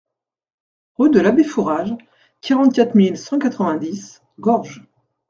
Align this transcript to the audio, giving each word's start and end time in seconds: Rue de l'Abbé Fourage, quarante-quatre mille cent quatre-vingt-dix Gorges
Rue 0.97 1.11
de 1.11 1.19
l'Abbé 1.19 1.43
Fourage, 1.43 1.95
quarante-quatre 2.41 2.95
mille 2.95 3.19
cent 3.19 3.37
quatre-vingt-dix 3.37 4.23
Gorges 4.39 4.81